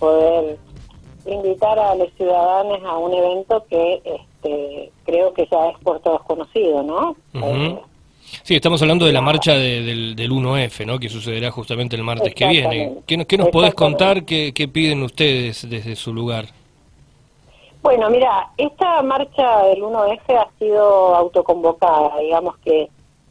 poder 0.00 0.58
invitar 1.26 1.78
a 1.78 1.94
los 1.94 2.08
ciudadanos 2.14 2.80
a 2.84 2.96
un 2.96 3.14
evento 3.14 3.64
que 3.68 4.02
este, 4.04 4.90
creo 5.04 5.32
que 5.32 5.46
ya 5.50 5.68
es 5.68 5.78
por 5.78 6.00
todos 6.00 6.22
conocido, 6.22 6.82
¿no? 6.82 7.14
Eh, 7.34 7.78
sí, 8.42 8.56
estamos 8.56 8.80
hablando 8.82 9.04
de 9.04 9.12
la 9.12 9.20
marcha 9.20 9.52
del, 9.52 10.16
del 10.16 10.30
1F, 10.30 10.86
¿no? 10.86 10.98
Que 10.98 11.08
sucederá 11.08 11.50
justamente 11.50 11.94
el 11.94 12.02
martes 12.02 12.34
que 12.34 12.48
viene. 12.48 12.94
¿Qué, 13.06 13.24
qué 13.26 13.38
nos 13.38 13.48
podés 13.50 13.74
contar? 13.74 14.24
¿Qué, 14.24 14.52
¿Qué 14.52 14.66
piden 14.66 15.02
ustedes 15.02 15.68
desde 15.68 15.94
su 15.94 16.12
lugar? 16.12 16.46
Bueno, 17.82 18.10
mira, 18.10 18.48
esta 18.58 19.02
marcha 19.02 19.64
del 19.64 19.82
1F 19.82 20.36
ha 20.36 20.48
sido 20.58 21.14
autoconvocada, 21.14 22.18
digamos 22.18 22.56
que 22.58 22.88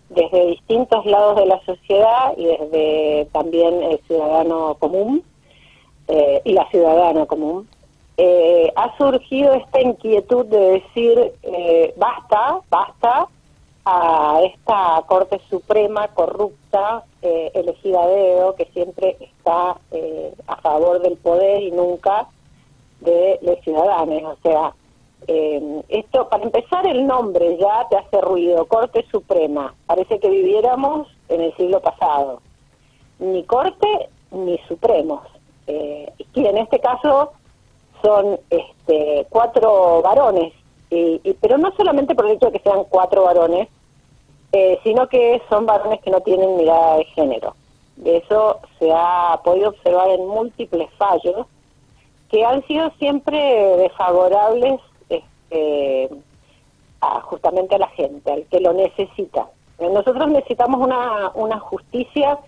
desde 0.09 0.47
distintos 0.47 1.05
lados 1.05 1.35
de 1.35 1.45
la 1.45 1.63
sociedad 1.65 2.33
y 2.35 2.45
desde 2.45 3.27
también 3.31 3.83
el 3.83 3.99
ciudadano 4.07 4.75
común 4.79 5.23
eh, 6.09 6.41
y 6.43 6.53
la 6.53 6.69
ciudadana 6.69 7.25
común, 7.25 7.67
eh, 8.17 8.71
ha 8.75 8.97
surgido 8.97 9.53
esta 9.53 9.79
inquietud 9.79 10.45
de 10.45 10.81
decir 10.81 11.33
eh, 11.43 11.93
basta, 11.95 12.59
basta 12.69 13.27
a 13.85 14.41
esta 14.43 15.03
Corte 15.07 15.39
Suprema 15.49 16.09
corrupta, 16.09 17.03
elegida 17.21 18.03
a 18.03 18.07
dedo, 18.07 18.55
que 18.55 18.65
siempre 18.65 19.17
está 19.19 19.77
a 20.47 20.55
favor 20.61 21.01
del 21.01 21.17
poder 21.17 21.63
y 21.63 21.71
nunca 21.71 22.27
de 22.99 23.39
los 23.41 23.59
ciudadanos. 23.61 24.37
O 24.37 24.37
sea, 24.43 24.73
eh, 25.27 25.83
esto, 25.89 26.29
para 26.29 26.43
empezar, 26.43 26.87
el 26.87 27.05
nombre 27.05 27.57
ya 27.57 27.87
te 27.89 27.97
hace 27.97 28.21
ruido, 28.21 28.65
Corte 28.65 29.05
Suprema. 29.11 29.73
Parece 29.85 30.19
que 30.19 30.29
viviéramos 30.29 31.07
en 31.27 31.41
el 31.41 31.55
siglo 31.55 31.81
pasado. 31.81 32.41
Ni 33.19 33.43
Corte 33.43 34.09
ni 34.31 34.57
Supremos. 34.67 35.21
Eh, 35.69 36.11
y 36.33 36.45
en 36.47 36.57
este 36.57 36.79
caso 36.79 37.31
son 38.01 38.39
este, 38.49 39.27
cuatro 39.29 40.01
varones, 40.01 40.51
y, 40.89 41.19
pero 41.39 41.59
no 41.59 41.71
solamente 41.77 42.15
por 42.15 42.25
el 42.25 42.31
hecho 42.31 42.47
de 42.47 42.53
que 42.53 42.63
sean 42.63 42.85
cuatro 42.89 43.23
varones, 43.23 43.67
eh, 44.51 44.79
sino 44.83 45.07
que 45.07 45.39
son 45.47 45.67
varones 45.67 46.01
que 46.01 46.09
no 46.09 46.21
tienen 46.21 46.57
mirada 46.57 46.97
de 46.97 47.05
género. 47.05 47.55
De 47.97 48.17
eso 48.17 48.59
se 48.79 48.91
ha 48.91 49.39
podido 49.43 49.69
observar 49.69 50.09
en 50.09 50.25
múltiples 50.25 50.89
fallos 50.97 51.45
que 52.31 52.43
han 52.43 52.65
sido 52.65 52.89
siempre 52.97 53.37
desfavorables 53.77 54.79
este, 55.07 56.09
a, 57.01 57.21
justamente 57.21 57.75
a 57.75 57.79
la 57.79 57.89
gente, 57.89 58.31
al 58.31 58.45
que 58.45 58.59
lo 58.59 58.73
necesita. 58.73 59.47
Nosotros 59.79 60.29
necesitamos 60.29 60.81
una, 60.81 61.31
una 61.35 61.59
justicia 61.59 62.39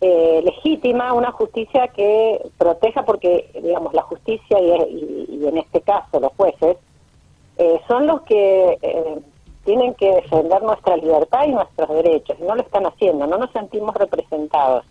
eh, 0.00 0.42
legítima, 0.44 1.12
una 1.12 1.30
justicia 1.32 1.88
que 1.88 2.40
proteja, 2.56 3.04
porque, 3.04 3.50
digamos, 3.62 3.92
la 3.94 4.02
justicia 4.02 4.58
y, 4.60 5.46
en 5.46 5.58
este 5.58 5.80
caso 5.80 6.20
los 6.20 6.32
jueces 6.36 6.76
eh, 7.56 7.80
son 7.88 8.06
los 8.06 8.22
que 8.22 8.78
eh, 8.80 9.18
tienen 9.64 9.94
que 9.94 10.14
defender 10.14 10.62
nuestra 10.62 10.96
libertad 10.96 11.44
y 11.46 11.52
nuestros 11.52 11.88
derechos, 11.90 12.36
y 12.40 12.44
no 12.44 12.54
lo 12.54 12.62
están 12.62 12.86
haciendo, 12.86 13.26
no 13.26 13.36
nos 13.38 13.50
sentimos 13.50 13.94
representados. 13.94 14.84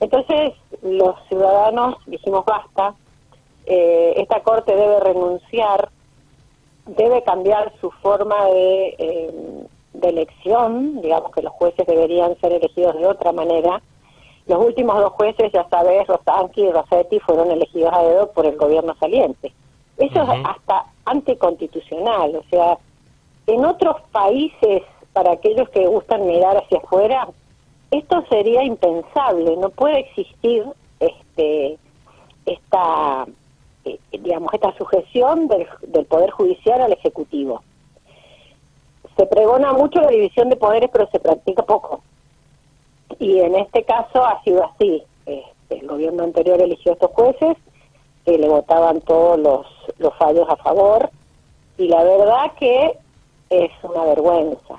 Entonces, 0.00 0.52
los 0.82 1.14
ciudadanos 1.28 1.96
dijimos 2.06 2.44
basta, 2.44 2.94
eh, 3.64 4.14
esta 4.16 4.42
Corte 4.42 4.74
debe 4.74 5.00
renunciar, 5.00 5.90
debe 6.86 7.22
cambiar 7.22 7.72
su 7.80 7.90
forma 7.90 8.46
de, 8.46 8.94
eh, 8.98 9.66
de 9.94 10.08
elección, 10.08 11.00
digamos 11.00 11.32
que 11.32 11.42
los 11.42 11.52
jueces 11.52 11.86
deberían 11.86 12.38
ser 12.40 12.52
elegidos 12.52 12.96
de 12.96 13.06
otra 13.06 13.32
manera. 13.32 13.80
Los 14.46 14.64
últimos 14.64 14.96
dos 14.98 15.12
jueces, 15.12 15.52
ya 15.52 15.68
sabes, 15.68 16.06
Rosanqui 16.06 16.62
y 16.62 16.70
Rossetti, 16.70 17.18
fueron 17.20 17.50
elegidos 17.50 17.92
a 17.92 18.02
dedo 18.02 18.30
por 18.32 18.46
el 18.46 18.56
gobierno 18.56 18.94
saliente. 19.00 19.52
Eso 19.96 20.22
es 20.22 20.28
hasta 20.44 20.84
anticonstitucional, 21.04 22.36
o 22.36 22.42
sea, 22.50 22.78
en 23.46 23.64
otros 23.64 23.96
países, 24.12 24.82
para 25.12 25.32
aquellos 25.32 25.68
que 25.70 25.86
gustan 25.86 26.26
mirar 26.26 26.56
hacia 26.58 26.78
afuera, 26.78 27.28
esto 27.90 28.24
sería 28.28 28.62
impensable, 28.62 29.56
no 29.56 29.70
puede 29.70 30.00
existir 30.00 30.64
este 31.00 31.78
esta 32.44 33.26
eh, 33.86 34.00
digamos, 34.10 34.52
esta 34.52 34.76
sujeción 34.76 35.46
del, 35.46 36.06
Poder 36.06 36.30
Judicial 36.30 36.82
al 36.82 36.92
Ejecutivo. 36.92 37.62
Se 39.16 39.26
pregona 39.26 39.72
mucho 39.72 40.00
la 40.00 40.08
división 40.08 40.48
de 40.50 40.56
poderes, 40.56 40.90
pero 40.92 41.08
se 41.10 41.20
practica 41.20 41.62
poco. 41.62 42.02
Y 43.18 43.40
en 43.40 43.54
este 43.54 43.84
caso 43.84 44.24
ha 44.24 44.42
sido 44.42 44.64
así. 44.64 45.02
Este, 45.24 45.78
el 45.80 45.86
gobierno 45.86 46.24
anterior 46.24 46.60
eligió 46.60 46.92
a 46.92 46.94
estos 46.94 47.10
jueces, 47.12 47.56
que 48.24 48.38
le 48.38 48.48
votaban 48.48 49.00
todos 49.02 49.38
los, 49.38 49.66
los 49.98 50.14
fallos 50.16 50.48
a 50.48 50.56
favor, 50.56 51.10
y 51.78 51.88
la 51.88 52.02
verdad 52.02 52.52
que 52.58 52.98
es 53.50 53.70
una 53.82 54.04
vergüenza. 54.04 54.74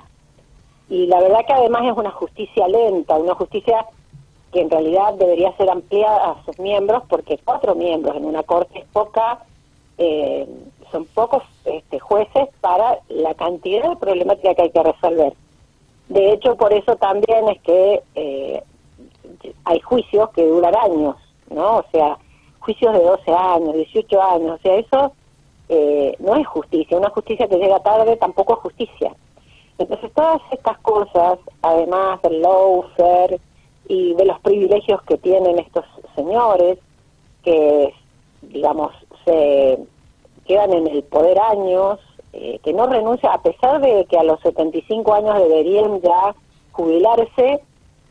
Y 0.88 1.06
la 1.06 1.20
verdad 1.20 1.44
que 1.46 1.52
además 1.52 1.82
es 1.84 1.96
una 1.96 2.10
justicia 2.10 2.66
lenta, 2.68 3.16
una 3.16 3.34
justicia 3.34 3.86
que 4.52 4.60
en 4.60 4.70
realidad 4.70 5.14
debería 5.14 5.54
ser 5.56 5.70
ampliada 5.70 6.30
a 6.30 6.44
sus 6.44 6.58
miembros, 6.58 7.02
porque 7.08 7.38
cuatro 7.44 7.74
miembros 7.74 8.16
en 8.16 8.24
una 8.24 8.42
corte 8.42 8.80
es 8.80 8.86
poca, 8.86 9.40
eh, 9.98 10.48
son 10.90 11.04
pocos 11.06 11.42
este, 11.64 11.98
jueces 11.98 12.48
para 12.60 12.98
la 13.08 13.34
cantidad 13.34 13.90
de 13.90 13.96
problemática 13.96 14.54
que 14.54 14.62
hay 14.62 14.70
que 14.70 14.82
resolver. 14.82 15.34
De 16.08 16.32
hecho, 16.32 16.56
por 16.56 16.72
eso 16.72 16.96
también 16.96 17.48
es 17.48 17.60
que 17.62 18.02
eh, 18.14 18.62
hay 19.64 19.80
juicios 19.80 20.30
que 20.30 20.46
duran 20.46 20.74
años, 20.76 21.16
¿no? 21.50 21.78
O 21.78 21.84
sea, 21.92 22.18
juicios 22.60 22.92
de 22.94 23.02
12 23.02 23.32
años, 23.32 23.74
18 23.74 24.22
años, 24.22 24.58
o 24.58 24.62
sea, 24.62 24.76
eso 24.76 25.12
eh, 25.68 26.16
no 26.18 26.36
es 26.36 26.46
justicia. 26.46 26.96
Una 26.96 27.10
justicia 27.10 27.46
que 27.46 27.58
llega 27.58 27.80
tarde 27.80 28.16
tampoco 28.16 28.54
es 28.54 28.60
justicia. 28.60 29.14
Entonces, 29.76 30.12
todas 30.14 30.40
estas 30.50 30.78
cosas, 30.78 31.38
además 31.62 32.20
del 32.22 32.42
lawfare, 32.42 33.38
y 33.88 34.14
de 34.14 34.24
los 34.26 34.38
privilegios 34.40 35.02
que 35.02 35.16
tienen 35.16 35.58
estos 35.58 35.84
señores, 36.14 36.78
que, 37.42 37.94
digamos, 38.42 38.92
se 39.24 39.78
quedan 40.46 40.72
en 40.74 40.86
el 40.88 41.02
poder 41.04 41.38
años, 41.40 41.98
eh, 42.32 42.58
que 42.62 42.72
no 42.72 42.86
renuncian, 42.86 43.32
a 43.32 43.42
pesar 43.42 43.80
de 43.80 44.04
que 44.06 44.18
a 44.18 44.22
los 44.22 44.40
75 44.40 45.14
años 45.14 45.38
deberían 45.38 46.00
ya 46.00 46.34
jubilarse, 46.72 47.60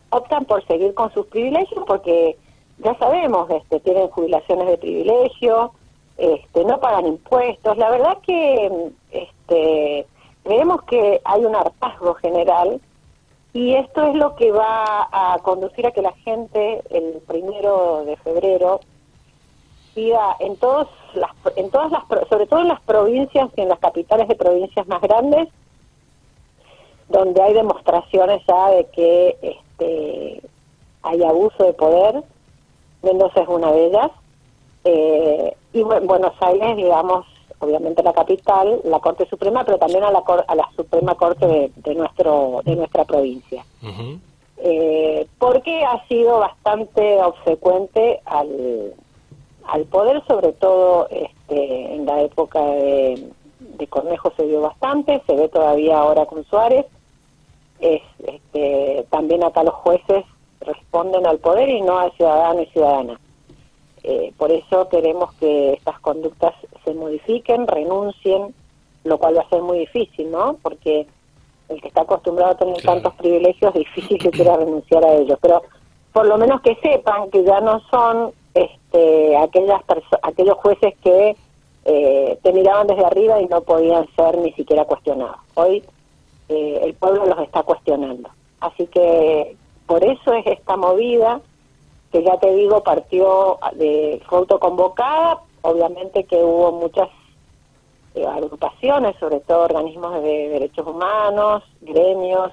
optan 0.09 0.45
por 0.45 0.65
seguir 0.65 0.93
con 0.93 1.11
sus 1.13 1.25
privilegios 1.27 1.83
porque 1.85 2.37
ya 2.79 2.95
sabemos, 2.95 3.49
este, 3.49 3.79
tienen 3.79 4.09
jubilaciones 4.09 4.67
de 4.67 4.77
privilegio, 4.77 5.71
este, 6.17 6.65
no 6.65 6.79
pagan 6.79 7.07
impuestos. 7.07 7.77
La 7.77 7.89
verdad 7.89 8.17
que 8.25 8.91
este, 9.11 10.05
creemos 10.43 10.83
que 10.83 11.21
hay 11.23 11.45
un 11.45 11.55
hartazgo 11.55 12.15
general 12.15 12.81
y 13.53 13.75
esto 13.75 14.03
es 14.03 14.15
lo 14.15 14.35
que 14.35 14.51
va 14.51 15.07
a 15.11 15.39
conducir 15.39 15.87
a 15.87 15.91
que 15.91 16.01
la 16.01 16.13
gente 16.13 16.81
el 16.89 17.21
primero 17.27 18.03
de 18.05 18.15
febrero 18.17 18.79
en 20.39 20.55
todos 20.57 20.87
las, 21.13 21.31
en 21.55 21.69
todas 21.71 21.91
las, 21.91 22.03
sobre 22.29 22.45
todo 22.45 22.61
en 22.61 22.67
las 22.67 22.81
provincias 22.81 23.49
y 23.55 23.61
en 23.61 23.69
las 23.69 23.79
capitales 23.79 24.27
de 24.27 24.35
provincias 24.35 24.87
más 24.87 25.01
grandes, 25.01 25.49
donde 27.09 27.41
hay 27.41 27.53
demostraciones 27.53 28.41
ya 28.47 28.69
de 28.69 28.85
que 28.87 29.37
este, 29.41 30.41
hay 31.03 31.23
abuso 31.23 31.63
de 31.63 31.73
poder. 31.73 32.23
Mendoza 33.01 33.41
es 33.41 33.47
una 33.47 33.71
de 33.71 33.85
ellas. 33.85 34.11
Eh, 34.83 35.55
y 35.73 35.83
Buenos 35.83 36.33
Aires, 36.41 36.75
digamos, 36.75 37.25
obviamente 37.59 38.03
la 38.03 38.13
capital, 38.13 38.81
la 38.83 38.99
Corte 38.99 39.27
Suprema, 39.29 39.63
pero 39.63 39.77
también 39.77 40.03
a 40.03 40.11
la, 40.11 40.23
a 40.47 40.55
la 40.55 40.69
Suprema 40.75 41.15
Corte 41.15 41.71
de, 41.75 41.95
nuestro 41.95 42.61
de 42.63 42.75
nuestra 42.75 43.05
provincia. 43.05 43.65
Eh, 44.59 45.27
porque 45.37 45.85
ha 45.85 46.05
sido 46.07 46.39
bastante 46.39 47.21
obsecuente 47.21 48.21
al, 48.25 48.95
al 49.67 49.85
poder, 49.85 50.23
sobre 50.27 50.53
todo 50.53 51.07
este, 51.09 51.95
en 51.95 52.05
la 52.05 52.21
época 52.21 52.61
de, 52.61 53.31
Cornejo 53.89 54.31
se 54.35 54.45
vio 54.45 54.61
bastante, 54.61 55.21
se 55.27 55.35
ve 55.35 55.49
todavía 55.49 55.99
ahora 55.99 56.25
con 56.25 56.43
Suárez. 56.45 56.85
Es, 57.79 58.01
este, 58.25 59.05
también 59.09 59.43
acá 59.43 59.63
los 59.63 59.75
jueces 59.75 60.25
responden 60.61 61.25
al 61.27 61.37
poder 61.37 61.69
y 61.69 61.81
no 61.81 61.99
al 61.99 62.11
ciudadano 62.13 62.61
y 62.61 62.65
ciudadana. 62.67 63.19
Eh, 64.03 64.33
por 64.37 64.51
eso 64.51 64.87
queremos 64.89 65.33
que 65.33 65.73
estas 65.73 65.99
conductas 65.99 66.53
se 66.83 66.93
modifiquen, 66.93 67.67
renuncien, 67.67 68.53
lo 69.03 69.17
cual 69.17 69.37
va 69.37 69.41
a 69.41 69.49
ser 69.49 69.61
muy 69.61 69.79
difícil, 69.79 70.31
¿no? 70.31 70.57
Porque 70.61 71.07
el 71.69 71.81
que 71.81 71.87
está 71.89 72.01
acostumbrado 72.01 72.51
a 72.51 72.57
tener 72.57 72.81
tantos 72.81 73.13
privilegios 73.15 73.75
es 73.75 73.79
difícil 73.95 74.17
que 74.17 74.31
quiera 74.31 74.57
renunciar 74.57 75.05
a 75.05 75.13
ellos. 75.13 75.37
Pero 75.41 75.61
por 76.13 76.25
lo 76.25 76.37
menos 76.37 76.61
que 76.61 76.75
sepan 76.75 77.29
que 77.29 77.43
ya 77.43 77.59
no 77.59 77.81
son 77.91 78.31
este, 78.53 79.37
aquellas 79.37 79.81
aquellos 80.23 80.57
jueces 80.57 80.93
que 81.03 81.35
eh, 81.85 82.39
te 82.41 82.53
miraban 82.53 82.87
desde 82.87 83.05
arriba 83.05 83.41
y 83.41 83.45
no 83.47 83.61
podían 83.61 84.07
ser 84.15 84.37
ni 84.37 84.51
siquiera 84.53 84.85
cuestionados. 84.85 85.37
Hoy 85.55 85.83
eh, 86.49 86.81
el 86.83 86.93
pueblo 86.95 87.25
los 87.25 87.39
está 87.39 87.63
cuestionando. 87.63 88.29
Así 88.59 88.87
que 88.87 89.55
por 89.85 90.03
eso 90.03 90.33
es 90.33 90.45
esta 90.47 90.75
movida 90.75 91.41
que 92.11 92.23
ya 92.23 92.37
te 92.37 92.53
digo 92.53 92.83
partió 92.83 93.59
de 93.73 94.21
fue 94.27 94.39
autoconvocada, 94.39 95.39
obviamente 95.61 96.23
que 96.23 96.37
hubo 96.37 96.71
muchas 96.71 97.09
eh, 98.15 98.25
agrupaciones, 98.25 99.15
sobre 99.19 99.39
todo 99.41 99.63
organismos 99.63 100.21
de 100.23 100.49
derechos 100.49 100.87
humanos, 100.87 101.63
gremios, 101.81 102.51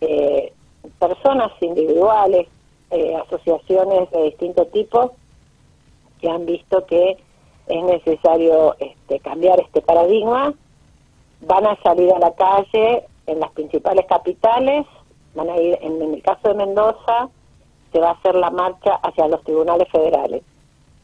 eh, 0.00 0.52
personas 0.98 1.52
individuales, 1.60 2.48
eh, 2.90 3.16
asociaciones 3.16 4.10
de 4.10 4.24
distinto 4.24 4.66
tipo 4.66 5.12
que 6.20 6.28
han 6.28 6.44
visto 6.44 6.84
que 6.86 7.16
es 7.66 7.84
necesario 7.84 8.74
este, 8.78 9.20
cambiar 9.20 9.60
este 9.60 9.80
paradigma, 9.80 10.52
van 11.40 11.66
a 11.66 11.80
salir 11.82 12.12
a 12.12 12.18
la 12.18 12.34
calle 12.34 13.04
en 13.26 13.40
las 13.40 13.50
principales 13.52 14.06
capitales, 14.06 14.86
van 15.34 15.48
a 15.50 15.56
ir, 15.56 15.78
en, 15.80 16.02
el 16.02 16.22
caso 16.22 16.48
de 16.48 16.54
Mendoza, 16.54 17.28
se 17.92 18.00
va 18.00 18.10
a 18.10 18.12
hacer 18.12 18.34
la 18.34 18.50
marcha 18.50 18.94
hacia 19.02 19.28
los 19.28 19.42
tribunales 19.44 19.88
federales. 19.90 20.42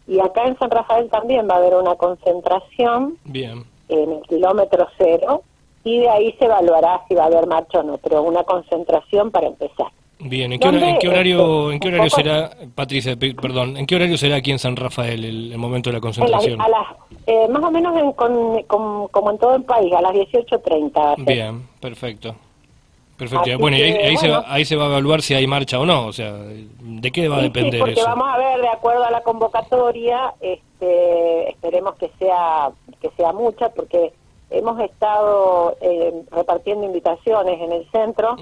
Y 0.06 0.21
acá 0.21 0.44
en 0.47 0.59
San 0.59 0.71
Rafael 0.71 1.09
también 1.09 1.49
va 1.49 1.55
a 1.55 1.59
haber 1.59 1.75
una 1.75 1.97
concentración 1.97 3.19
Bien. 3.25 3.65
en 3.89 4.12
el 4.12 4.23
kilómetro 4.23 4.87
cero 4.99 5.43
y 5.85 6.00
de 6.00 6.09
ahí 6.09 6.32
se 6.39 6.47
evaluará 6.47 7.05
si 7.09 7.15
va 7.15 7.25
a 7.25 7.27
haber 7.27 7.47
marcha 7.47 7.81
o 7.81 7.82
no, 7.82 7.99
pero 7.99 8.23
una 8.23 8.44
concentración 8.44 9.31
para 9.31 9.47
empezar. 9.47 9.89
Bien, 10.19 10.51
¿en 10.53 10.59
qué, 10.59 10.69
horario, 10.69 11.71
en 11.71 11.79
qué 11.79 11.89
horario 11.89 12.09
será, 12.09 12.51
Patricia, 12.75 13.17
perdón, 13.17 13.77
en 13.77 13.87
qué 13.87 13.97
horario 13.97 14.17
será 14.17 14.37
aquí 14.37 14.51
en 14.51 14.59
San 14.59 14.75
Rafael 14.75 15.25
el, 15.25 15.59
momento 15.59 15.91
de 15.91 15.95
la 15.95 16.01
concentración? 16.01 16.61
a 16.61 16.69
las, 16.69 16.87
eh, 17.27 17.47
más 17.49 17.63
o 17.63 17.71
menos 17.71 18.15
como 18.17 19.31
en 19.31 19.39
todo 19.39 19.57
el 19.57 19.65
país, 19.65 19.93
a 19.93 20.01
las 20.01 20.13
18.30. 20.13 21.25
Bien, 21.27 21.69
perfecto. 21.81 22.35
Perfecto. 23.17 23.59
bueno, 23.59 23.79
y 23.79 23.83
ahí, 23.83 24.17
se 24.19 24.29
va, 24.29 24.45
ahí 24.47 24.65
se 24.67 24.77
va 24.77 24.85
a 24.85 24.89
evaluar 24.89 25.23
si 25.23 25.33
hay 25.33 25.47
marcha 25.47 25.81
o 25.81 25.87
no, 25.87 26.07
o 26.07 26.13
sea, 26.13 26.35
¿de 26.35 27.11
qué 27.11 27.29
va 27.29 27.39
a 27.39 27.43
depender 27.43 27.75
sí, 27.75 27.79
porque 27.81 28.03
vamos 28.03 28.29
a 28.29 28.37
ver, 28.37 28.61
de 28.61 28.69
acuerdo 28.69 29.05
a 29.05 29.11
la 29.11 29.23
convocatoria, 29.23 30.35
este, 30.41 31.49
esperemos 31.49 31.95
que 31.95 32.11
sea 32.19 32.71
que 33.01 33.11
sea 33.17 33.33
mucha, 33.33 33.71
porque 33.71 34.13
hemos 34.50 34.78
estado 34.81 35.76
eh, 35.81 36.22
repartiendo 36.31 36.87
invitaciones 36.87 37.60
en 37.60 37.72
el 37.72 37.90
centro 37.90 38.37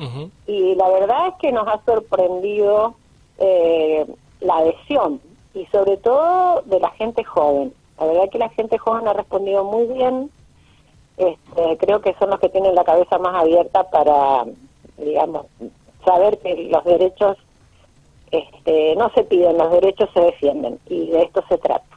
y 0.47 0.75
la 0.75 0.89
verdad 0.91 1.29
es 1.29 1.35
que 1.41 1.53
nos 1.53 1.67
ha 1.67 1.81
sorprendido 1.85 2.95
eh, 3.39 4.07
la 4.41 4.59
adhesión 4.59 5.21
y 5.55 5.67
sobre 5.67 5.97
todo 5.97 6.63
de 6.63 6.81
la 6.81 6.91
gente 6.91 7.25
joven. 7.25 7.73
La 7.99 8.07
verdad 8.07 8.25
es 8.25 8.31
que 8.31 8.39
la 8.39 8.51
gente 8.51 8.77
joven 8.77 9.09
ha 9.09 9.13
respondido 9.13 9.65
muy 9.65 9.87
bien. 9.87 10.31
Este, 11.17 11.79
creo 11.79 12.01
que 12.01 12.15
son 12.19 12.31
los 12.31 12.41
que 12.41 12.49
tienen 12.49 12.75
la 12.75 12.85
cabeza 12.85 13.19
más 13.19 13.35
abierta 13.37 13.89
para, 13.89 14.45
digamos, 14.99 15.47
saber 16.05 16.39
que 16.39 16.69
los 16.71 16.85
derechos 16.85 17.37
este, 18.31 18.97
no 18.97 19.11
se 19.11 19.23
piden, 19.25 19.57
los 19.57 19.71
derechos 19.71 20.11
se 20.13 20.21
defienden 20.21 20.79
y 20.87 21.07
de 21.11 21.23
esto 21.23 21.45
se 21.49 21.57
trata. 21.59 21.94